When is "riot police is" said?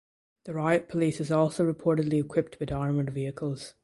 0.55-1.29